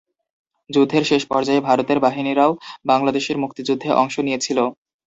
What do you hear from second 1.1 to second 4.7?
পর্যায়ে ভারতের বাহিনীরাও বাংলাদেশের মুক্তিযুদ্ধে অংশ নিয়েছিল।